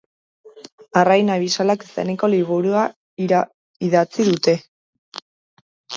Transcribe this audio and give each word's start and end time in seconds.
Arrain 1.01 1.27
abisalak 1.33 1.85
izeneko 1.87 2.29
liburua 2.35 2.85
idatzi 3.27 4.29
dute. 4.31 4.57